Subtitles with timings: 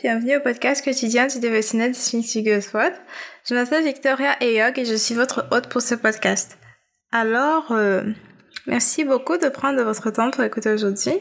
[0.00, 2.62] bienvenue au podcast quotidien du dévotionnel de Girls
[3.48, 6.58] Je m'appelle Victoria Eyog et je suis votre hôte pour ce podcast.
[7.12, 8.02] Alors, euh,
[8.66, 11.14] merci beaucoup de prendre votre temps pour écouter aujourd'hui.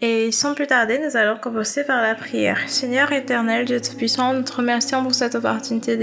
[0.00, 2.60] Et sans plus tarder, nous allons commencer par la prière.
[2.68, 5.96] Seigneur éternel, Dieu Tout-Puissant, nous te remercions pour cette opportunité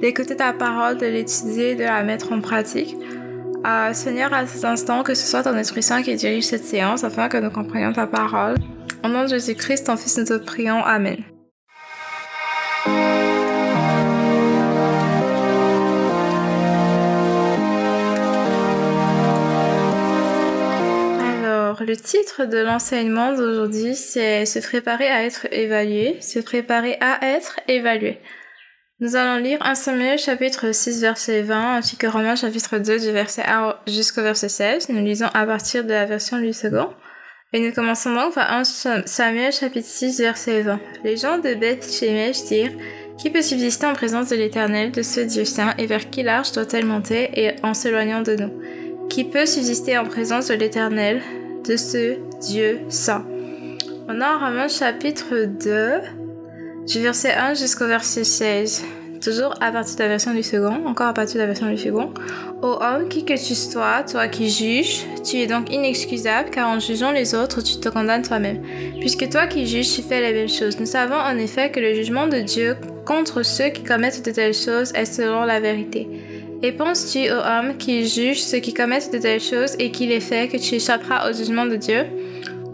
[0.00, 2.96] d'écouter ta parole, de l'étudier, de la mettre en pratique.
[3.66, 7.04] Euh, Seigneur, à cet instant, que ce soit ton Esprit Saint qui dirige cette séance
[7.04, 8.56] afin que nous comprenions ta parole.
[9.04, 10.82] Au nom de Jésus-Christ, ton Fils, nous te prions.
[10.84, 11.22] Amen.
[21.44, 27.18] Alors, le titre de l'enseignement d'aujourd'hui, c'est se préparer à être évalué, se préparer à
[27.22, 28.18] être évalué.
[28.98, 33.10] Nous allons lire 1 Samuel chapitre 6 verset 20 ainsi que Romains chapitre 2 du
[33.12, 34.88] verset 1 jusqu'au verset 16.
[34.88, 36.88] Nous lisons à partir de la version du second.
[37.52, 38.64] Et nous commençons donc par 1
[39.06, 40.80] Samuel chapitre 6 verset 20.
[41.04, 42.72] Les gens de Beth Shemesh dirent
[43.18, 46.50] Qui peut subsister en présence de l'Éternel, de ce Dieu saint, et vers qui l'arche
[46.50, 49.08] doit-elle monter et en s'éloignant de nous?
[49.08, 51.22] Qui peut subsister en présence de l'Éternel,
[51.64, 53.24] de ce Dieu saint
[54.08, 56.00] On a Romains chapitre 2
[56.88, 58.84] du verset 1 jusqu'au verset 16.
[59.26, 61.76] Toujours à partir de la version du second, encore à partir de la version du
[61.76, 62.12] second.
[62.62, 66.78] Ô homme, qui que tu sois, toi qui juges, tu es donc inexcusable, car en
[66.78, 68.62] jugeant les autres, tu te condamnes toi-même.
[69.00, 70.78] Puisque toi qui juges, tu fais les mêmes choses.
[70.78, 74.54] Nous savons en effet que le jugement de Dieu contre ceux qui commettent de telles
[74.54, 76.06] choses est selon la vérité.
[76.62, 80.20] Et penses-tu, ô homme, qui juge ceux qui commettent de telles choses et qui les
[80.20, 82.04] fait, que tu échapperas au jugement de Dieu?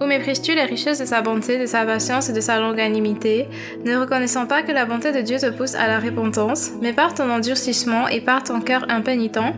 [0.03, 3.47] Ou méprises-tu les richesses de sa bonté, de sa patience et de sa longanimité,
[3.85, 7.15] ne reconnaissant pas que la bonté de Dieu te pousse à la repentance, mais par
[7.15, 9.55] ton endurcissement et par ton cœur impénitent,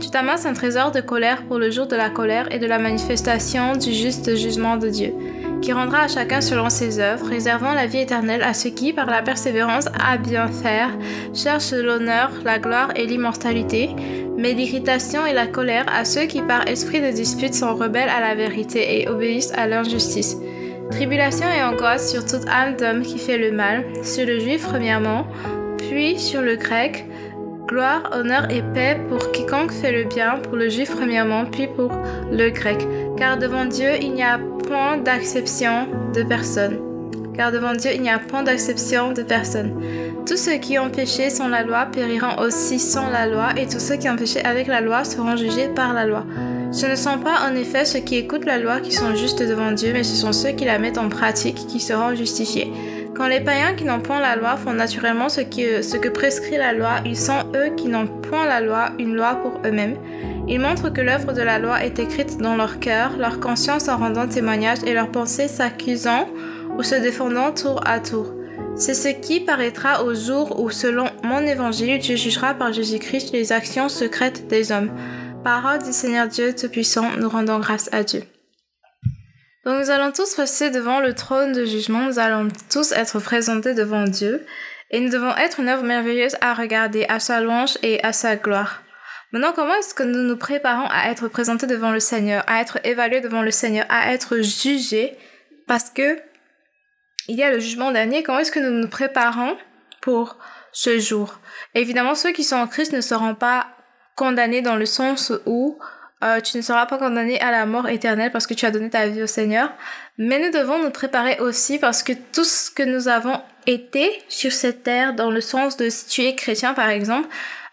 [0.00, 2.78] tu t'amasses un trésor de colère pour le jour de la colère et de la
[2.78, 5.12] manifestation du juste jugement de Dieu,
[5.60, 9.06] qui rendra à chacun selon ses œuvres, réservant la vie éternelle à ceux qui, par
[9.06, 10.90] la persévérance à bien faire,
[11.34, 13.90] cherchent l'honneur, la gloire et l'immortalité,
[14.38, 18.20] mais l'irritation et la colère à ceux qui par esprit de dispute sont rebelles à
[18.20, 20.38] la vérité et obéissent à l'injustice.
[20.92, 25.26] Tribulation et angoisse sur toute âme d'homme qui fait le mal, sur le juif premièrement,
[25.76, 27.04] puis sur le grec,
[27.66, 31.90] gloire, honneur et paix pour quiconque fait le bien, pour le juif premièrement, puis pour
[32.30, 32.78] le grec.
[33.18, 36.78] Car devant Dieu, il n'y a point d'acception de personne.
[37.34, 39.72] Car devant Dieu, il n'y a point d'acception de personne.
[40.28, 43.78] Tous ceux qui ont péché sans la loi périront aussi sans la loi, et tous
[43.78, 46.26] ceux qui ont péché avec la loi seront jugés par la loi.
[46.70, 49.72] Ce ne sont pas en effet ceux qui écoutent la loi qui sont justes devant
[49.72, 52.70] Dieu, mais ce sont ceux qui la mettent en pratique qui seront justifiés.
[53.16, 56.96] Quand les païens qui n'ont point la loi font naturellement ce, que prescrit la loi,
[57.06, 59.96] ils sont eux qui n'ont point la loi une loi pour eux-mêmes.
[60.46, 63.96] Ils montrent que l'œuvre de la loi est écrite dans leur cœur, leur conscience en
[63.96, 66.28] rendant témoignage et leur pensée s'accusant
[66.76, 68.34] ou se défendant tour à tour.
[68.78, 73.50] C'est ce qui paraîtra au jour où, selon mon évangile, Dieu jugera par Jésus-Christ les
[73.50, 74.92] actions secrètes des hommes.
[75.42, 78.22] Parole du Seigneur Dieu Tout-Puissant, nous rendons grâce à Dieu.
[79.64, 83.74] Donc nous allons tous passer devant le trône de jugement, nous allons tous être présentés
[83.74, 84.46] devant Dieu,
[84.92, 88.36] et nous devons être une œuvre merveilleuse à regarder, à sa louange et à sa
[88.36, 88.84] gloire.
[89.32, 92.78] Maintenant, comment est-ce que nous nous préparons à être présentés devant le Seigneur, à être
[92.84, 95.18] évalués devant le Seigneur, à être jugés,
[95.66, 96.16] parce que
[97.28, 98.22] il y a le jugement dernier.
[98.22, 99.56] Comment est-ce que nous nous préparons
[100.00, 100.36] pour
[100.72, 101.38] ce jour?
[101.74, 103.66] Évidemment, ceux qui sont en Christ ne seront pas
[104.16, 105.78] condamnés dans le sens où
[106.24, 108.90] euh, tu ne seras pas condamné à la mort éternelle parce que tu as donné
[108.90, 109.72] ta vie au Seigneur.
[110.16, 114.50] Mais nous devons nous préparer aussi parce que tout ce que nous avons été sur
[114.50, 117.28] cette terre, dans le sens de si tu es chrétien par exemple,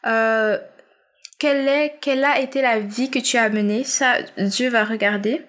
[0.06, 0.60] euh,
[1.40, 3.84] quelle, est, quelle a été la vie que tu as menée?
[3.84, 5.42] Ça, Dieu va regarder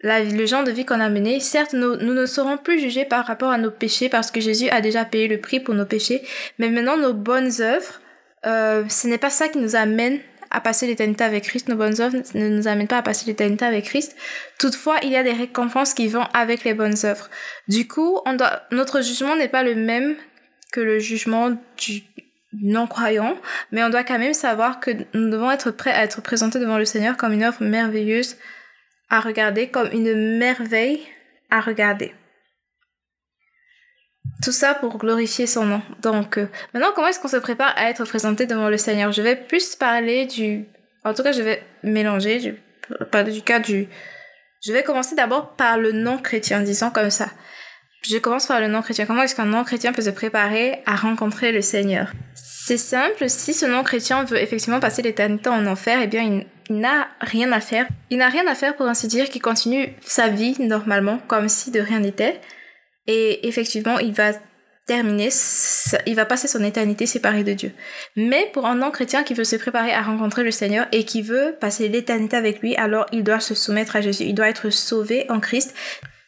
[0.00, 1.40] la, le genre de vie qu'on a mené.
[1.40, 4.68] Certes, nous, nous, ne serons plus jugés par rapport à nos péchés parce que Jésus
[4.68, 6.22] a déjà payé le prix pour nos péchés.
[6.58, 8.00] Mais maintenant, nos bonnes œuvres,
[8.46, 11.68] euh, ce n'est pas ça qui nous amène à passer l'éternité avec Christ.
[11.68, 14.16] Nos bonnes œuvres ne nous amènent pas à passer l'éternité avec Christ.
[14.58, 17.28] Toutefois, il y a des récompenses qui vont avec les bonnes œuvres.
[17.66, 20.16] Du coup, on doit, notre jugement n'est pas le même
[20.72, 22.02] que le jugement du
[22.62, 23.36] non-croyant,
[23.72, 26.78] mais on doit quand même savoir que nous devons être prêts à être présentés devant
[26.78, 28.36] le Seigneur comme une œuvre merveilleuse
[29.10, 31.00] à regarder, comme une merveille
[31.50, 32.12] à regarder.
[34.42, 35.82] Tout ça pour glorifier son nom.
[36.02, 39.10] Donc, euh, maintenant, comment est-ce qu'on se prépare à être présenté devant le Seigneur?
[39.12, 40.66] Je vais plus parler du...
[41.04, 42.54] En tout cas, je vais mélanger, du...
[43.10, 43.88] parler du cas du...
[44.64, 47.30] Je vais commencer d'abord par le non-chrétien, disons comme ça.
[48.02, 49.06] Je commence par le non-chrétien.
[49.06, 52.12] Comment est-ce qu'un non-chrétien peut se préparer à rencontrer le Seigneur?
[52.34, 56.76] C'est simple, si ce non-chrétien veut effectivement passer l'éternité en enfer, eh bien, il il
[56.76, 57.86] n'a rien à faire.
[58.10, 61.70] Il n'a rien à faire pour ainsi dire qu'il continue sa vie normalement, comme si
[61.70, 62.40] de rien n'était.
[63.06, 64.32] Et effectivement, il va
[64.86, 65.28] terminer,
[66.06, 67.72] il va passer son éternité séparé de Dieu.
[68.16, 71.56] Mais pour un non-chrétien qui veut se préparer à rencontrer le Seigneur et qui veut
[71.60, 74.24] passer l'éternité avec lui, alors il doit se soumettre à Jésus.
[74.24, 75.74] Il doit être sauvé en Christ.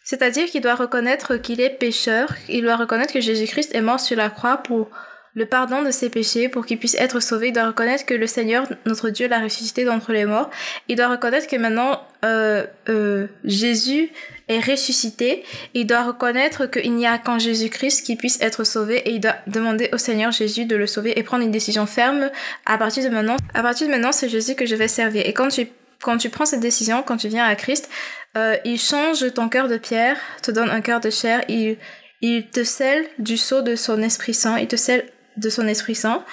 [0.04, 2.34] C'est-à-dire qu'il doit reconnaître qu'il est pécheur.
[2.48, 4.90] Il doit reconnaître que Jésus-Christ est mort sur la croix pour
[5.34, 7.48] le pardon de ses péchés pour qu'il puisse être sauvé.
[7.48, 10.50] Il doit reconnaître que le Seigneur, notre Dieu, l'a ressuscité d'entre les morts.
[10.88, 14.10] Il doit reconnaître que maintenant euh, euh, Jésus
[14.48, 15.44] est ressuscité.
[15.74, 19.36] Il doit reconnaître qu'il n'y a qu'en Jésus-Christ qui puisse être sauvé et il doit
[19.46, 22.30] demander au Seigneur Jésus de le sauver et prendre une décision ferme.
[22.66, 25.26] À partir de maintenant, à partir de maintenant, c'est Jésus que je vais servir.
[25.26, 25.66] Et quand tu
[26.02, 27.90] quand tu prends cette décision, quand tu viens à Christ,
[28.36, 31.76] euh, il change ton cœur de pierre, te donne un cœur de chair, il,
[32.22, 35.04] il te scelle du sceau de son Esprit Saint, il te scelle
[35.40, 36.24] de son Esprit Saint.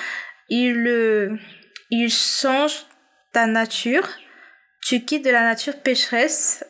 [0.50, 1.40] Il,
[1.90, 2.86] il change
[3.34, 4.08] ta nature.
[4.82, 6.64] Tu quittes de la nature pécheresse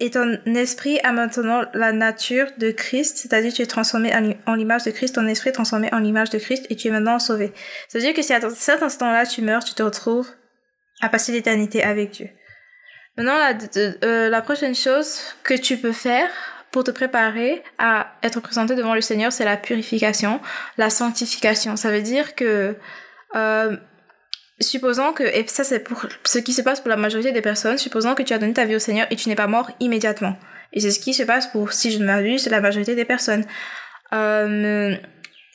[0.00, 4.12] et ton esprit a maintenant la nature de Christ, c'est-à-dire tu es transformé
[4.46, 6.90] en l'image de Christ, ton esprit est transformé en l'image de Christ et tu es
[6.90, 7.52] maintenant sauvé.
[7.88, 10.28] C'est-à-dire que si à cet instant-là tu meurs, tu te retrouves
[11.00, 12.28] à passer l'éternité avec Dieu.
[13.16, 13.56] Maintenant, la,
[14.02, 16.28] euh, la prochaine chose que tu peux faire
[16.74, 20.40] pour te préparer à être présenté devant le Seigneur, c'est la purification,
[20.76, 21.76] la sanctification.
[21.76, 22.74] Ça veut dire que,
[23.36, 23.76] euh,
[24.60, 27.78] supposons que, et ça c'est pour ce qui se passe pour la majorité des personnes,
[27.78, 30.36] supposons que tu as donné ta vie au Seigneur et tu n'es pas mort immédiatement.
[30.72, 33.44] Et c'est ce qui se passe pour, si je ne m'abuse, la majorité des personnes.
[34.12, 34.96] Euh,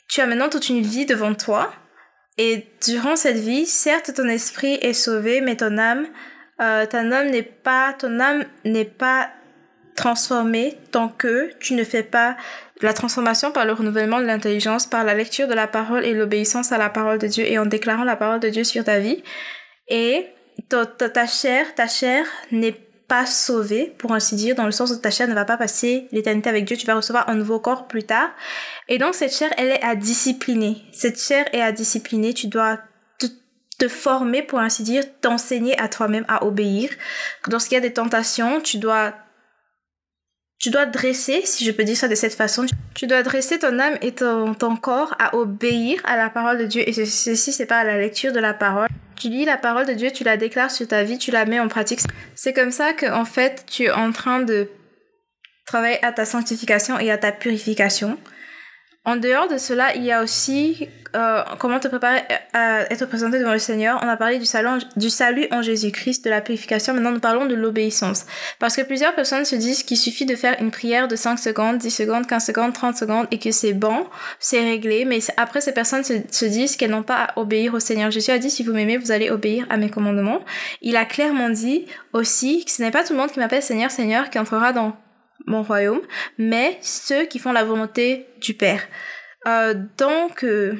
[0.08, 1.70] tu as maintenant toute une vie devant toi.
[2.38, 6.06] Et durant cette vie, certes, ton esprit est sauvé, mais ton âme,
[6.62, 9.30] euh, âme n'est pas, ton âme n'est pas
[10.00, 12.34] transformer tant que tu ne fais pas
[12.80, 16.72] la transformation par le renouvellement de l'intelligence, par la lecture de la parole et l'obéissance
[16.72, 19.22] à la parole de Dieu et en déclarant la parole de Dieu sur ta vie.
[19.88, 20.26] Et
[20.70, 24.96] ta, ta chair, ta chair n'est pas sauvée, pour ainsi dire, dans le sens où
[24.96, 27.86] ta chair ne va pas passer l'éternité avec Dieu, tu vas recevoir un nouveau corps
[27.86, 28.30] plus tard.
[28.88, 30.78] Et donc cette chair, elle est à discipliner.
[30.92, 32.78] Cette chair est à discipliner, tu dois
[33.78, 36.88] te former, pour ainsi dire, t'enseigner à toi-même à obéir.
[37.50, 39.14] Lorsqu'il y a des tentations, tu dois
[40.60, 43.78] tu dois dresser, si je peux dire ça de cette façon, tu dois dresser ton
[43.78, 46.86] âme et ton, ton corps à obéir à la parole de Dieu.
[46.86, 48.88] Et ceci, c'est pas la lecture de la parole.
[49.16, 51.60] Tu lis la parole de Dieu, tu la déclares sur ta vie, tu la mets
[51.60, 52.00] en pratique.
[52.34, 54.68] C'est comme ça que, en fait, tu es en train de
[55.64, 58.18] travailler à ta sanctification et à ta purification.
[59.06, 62.22] En dehors de cela, il y a aussi euh, comment te préparer
[62.52, 63.98] à être présenté devant le Seigneur?
[64.02, 66.94] On a parlé du, salut, du salut en Jésus-Christ, de la purification.
[66.94, 68.26] Maintenant, nous parlons de l'obéissance.
[68.58, 71.78] Parce que plusieurs personnes se disent qu'il suffit de faire une prière de 5 secondes,
[71.78, 74.06] 10 secondes, 15 secondes, 30 secondes et que c'est bon,
[74.38, 75.04] c'est réglé.
[75.04, 78.10] Mais après, ces personnes se, se disent qu'elles n'ont pas à obéir au Seigneur.
[78.10, 80.40] Jésus a dit, si vous m'aimez, vous allez obéir à mes commandements.
[80.82, 83.90] Il a clairement dit aussi que ce n'est pas tout le monde qui m'appelle Seigneur,
[83.90, 84.96] Seigneur qui entrera dans
[85.46, 86.00] mon royaume,
[86.38, 88.82] mais ceux qui font la volonté du Père.
[89.46, 90.76] Euh, donc, euh,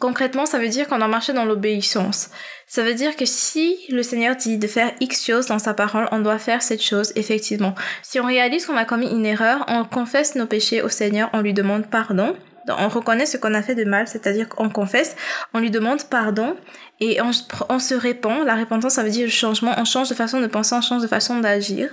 [0.00, 2.30] concrètement, ça veut dire qu'on a marché dans l'obéissance.
[2.66, 6.08] Ça veut dire que si le Seigneur dit de faire X chose dans sa parole,
[6.12, 7.74] on doit faire cette chose, effectivement.
[8.02, 11.40] Si on réalise qu'on a commis une erreur, on confesse nos péchés au Seigneur, on
[11.40, 12.36] lui demande pardon.
[12.66, 15.16] On reconnaît ce qu'on a fait de mal, c'est-à-dire qu'on confesse,
[15.52, 16.56] on lui demande pardon
[16.98, 17.32] et on,
[17.78, 18.46] se répand.
[18.46, 19.74] La repentance, ça veut dire le changement.
[19.76, 21.90] On change de façon de penser, on change de façon d'agir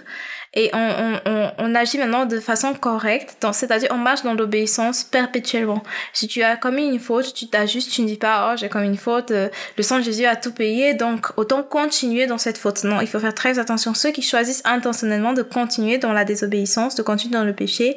[0.54, 5.82] et on, on, on, agit maintenant de façon correcte, c'est-à-dire on marche dans l'obéissance perpétuellement.
[6.12, 8.88] Si tu as commis une faute, tu t'ajustes, tu ne dis pas oh j'ai commis
[8.88, 12.58] une faute, euh, le sang de Jésus a tout payé, donc autant continuer dans cette
[12.58, 12.84] faute.
[12.84, 13.94] Non, il faut faire très attention.
[13.94, 17.96] Ceux qui choisissent intentionnellement de continuer dans la désobéissance, de continuer dans le péché,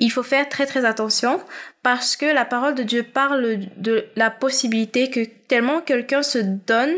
[0.00, 1.40] il faut faire très très attention
[1.84, 6.94] parce que la parole de Dieu parle de la possibilité que tellement quelqu'un se donne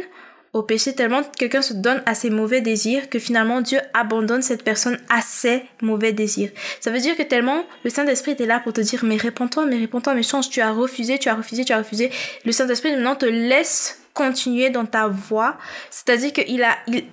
[0.55, 4.63] au péché tellement quelqu'un se donne à ses mauvais désirs que finalement Dieu abandonne cette
[4.63, 6.51] personne à ses mauvais désirs.
[6.81, 9.77] Ça veut dire que tellement le Saint-Esprit était là pour te dire mais réponds-toi, mais
[9.77, 12.11] réponds-toi, mais change, tu as refusé, tu as refusé, tu as refusé.
[12.45, 15.59] Le Saint-Esprit maintenant te laisse continuer dans ta voie,
[15.91, 17.05] c'est-à-dire qu'il a, il,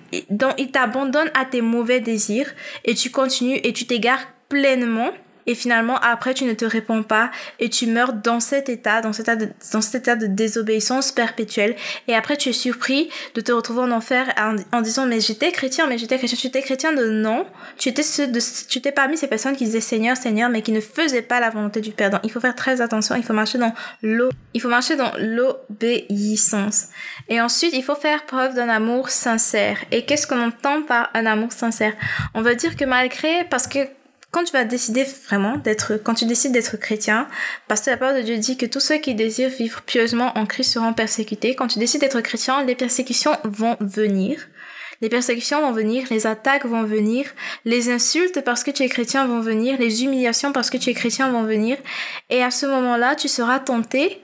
[0.58, 2.48] il t'abandonne à tes mauvais désirs
[2.84, 5.10] et tu continues et tu t'égares pleinement
[5.46, 9.12] et finalement après tu ne te réponds pas et tu meurs dans cet état, dans
[9.12, 11.76] cet état de, dans cet état de désobéissance perpétuelle
[12.08, 14.32] et après tu es surpris de te retrouver en enfer
[14.72, 17.46] en, disant mais j'étais chrétien, mais j'étais chrétien, tu étais chrétien de non,
[17.78, 21.22] tu étais tu étais parmi ces personnes qui disaient Seigneur, Seigneur mais qui ne faisaient
[21.22, 22.10] pas la volonté du Père.
[22.10, 25.12] Donc il faut faire très attention, il faut marcher dans l'eau, il faut marcher dans
[25.18, 26.88] l'obéissance.
[27.28, 29.78] Et ensuite, il faut faire preuve d'un amour sincère.
[29.90, 31.94] Et qu'est-ce qu'on entend par un amour sincère?
[32.34, 33.80] On veut dire que malgré parce que
[34.32, 37.28] quand tu vas décider vraiment d'être, quand tu décides d'être chrétien,
[37.68, 40.46] parce que la parole de Dieu dit que tous ceux qui désirent vivre pieusement en
[40.46, 41.54] Christ seront persécutés.
[41.54, 44.48] Quand tu décides d'être chrétien, les persécutions vont venir.
[45.02, 47.26] Les persécutions vont venir, les attaques vont venir,
[47.64, 50.94] les insultes parce que tu es chrétien vont venir, les humiliations parce que tu es
[50.94, 51.76] chrétien vont venir.
[52.30, 54.22] Et à ce moment-là, tu seras tenté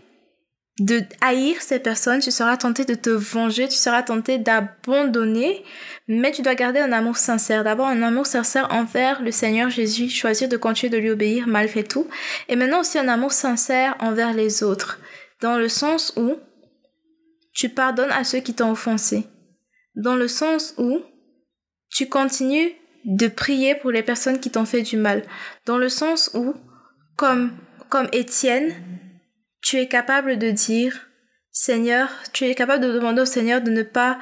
[0.78, 5.64] de haïr ces personnes, tu seras tenté de te venger, tu seras tenté d'abandonner,
[6.06, 7.64] mais tu dois garder un amour sincère.
[7.64, 11.82] D'abord un amour sincère envers le Seigneur Jésus, choisir de continuer de lui obéir malgré
[11.82, 12.06] tout,
[12.48, 15.00] et maintenant aussi un amour sincère envers les autres,
[15.40, 16.36] dans le sens où
[17.52, 19.26] tu pardonnes à ceux qui t'ont offensé,
[19.96, 21.00] dans le sens où
[21.90, 22.72] tu continues
[23.04, 25.24] de prier pour les personnes qui t'ont fait du mal,
[25.66, 26.54] dans le sens où,
[27.16, 27.50] comme,
[27.88, 28.74] comme Étienne,
[29.68, 31.08] tu es capable de dire,
[31.52, 34.18] Seigneur, tu es capable de demander au Seigneur de ne pas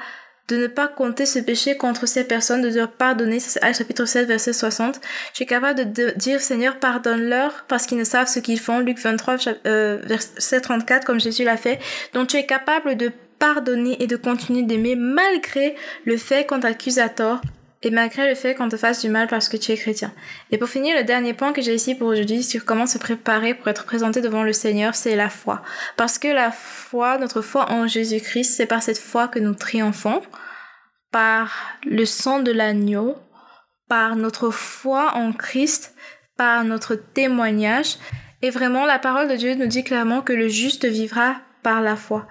[0.49, 4.27] de ne pas compter ce péché contre ces personnes, de leur pardonner, c'est chapitre 7,
[4.27, 4.99] verset 60.
[5.33, 8.97] Tu es capable de dire, Seigneur, pardonne-leur parce qu'ils ne savent ce qu'ils font, Luc
[8.97, 9.35] 23,
[9.65, 11.79] euh, verset 34, comme Jésus l'a fait.
[12.13, 15.75] Donc tu es capable de pardonner et de continuer d'aimer malgré
[16.05, 17.41] le fait qu'on t'accuse à tort
[17.87, 20.11] et malgré le fait qu'on te fasse du mal parce que tu es chrétien.
[20.51, 23.53] Et pour finir, le dernier point que j'ai ici pour aujourd'hui sur comment se préparer
[23.53, 25.61] pour être présenté devant le Seigneur, c'est la foi.
[25.95, 30.21] Parce que la foi, notre foi en Jésus-Christ, c'est par cette foi que nous triomphons,
[31.13, 33.15] par le sang de l'agneau,
[33.87, 35.95] par notre foi en Christ,
[36.35, 37.95] par notre témoignage.
[38.41, 41.95] Et vraiment, la parole de Dieu nous dit clairement que le juste vivra par la
[41.95, 42.27] foi.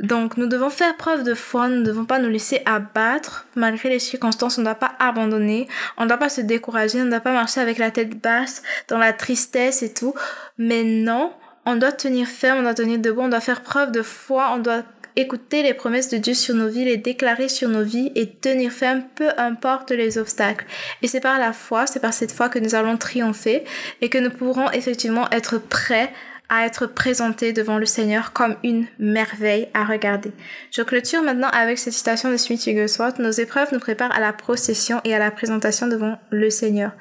[0.00, 3.90] Donc nous devons faire preuve de foi, nous ne devons pas nous laisser abattre malgré
[3.90, 7.10] les circonstances, on ne doit pas abandonner, on ne doit pas se décourager, on ne
[7.10, 10.14] doit pas marcher avec la tête basse dans la tristesse et tout.
[10.56, 11.32] Mais non,
[11.66, 14.58] on doit tenir ferme, on doit tenir debout, on doit faire preuve de foi, on
[14.58, 14.84] doit
[15.16, 18.72] écouter les promesses de Dieu sur nos vies, les déclarer sur nos vies et tenir
[18.72, 20.64] ferme peu importe les obstacles.
[21.02, 23.64] Et c'est par la foi, c'est par cette foi que nous allons triompher
[24.00, 26.12] et que nous pourrons effectivement être prêts
[26.50, 30.32] à être présenté devant le Seigneur comme une merveille à regarder.
[30.72, 33.20] Je clôture maintenant avec cette citation de Smith Wigglesworth.
[33.20, 36.92] Nos épreuves nous préparent à la procession et à la présentation devant le Seigneur.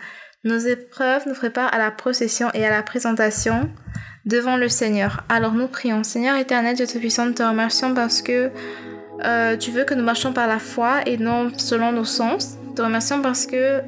[0.46, 3.70] Nos épreuves nous préparent à la procession et à la présentation
[4.26, 5.24] devant le Seigneur.
[5.28, 6.04] Alors nous prions.
[6.04, 8.52] Seigneur éternel, Dieu Tout-Puissant, te remercions parce que
[9.26, 12.58] euh, tu veux que nous marchions par la foi et non selon nos sens.
[12.76, 13.82] Te remercions parce que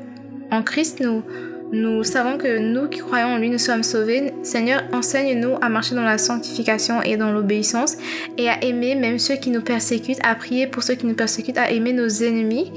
[0.50, 1.24] en Christ, nous,
[1.72, 4.34] nous savons que nous qui croyons en lui, nous sommes sauvés.
[4.44, 7.96] Seigneur, enseigne-nous à marcher dans la sanctification et dans l'obéissance
[8.38, 11.58] et à aimer même ceux qui nous persécutent, à prier pour ceux qui nous persécutent,
[11.58, 12.74] à aimer nos ennemis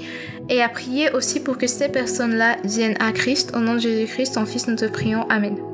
[0.48, 3.52] et à prier aussi pour que ces personnes-là viennent à Christ.
[3.56, 5.28] Au nom de Jésus-Christ, ton Fils, nous te prions.
[5.28, 5.73] Amen.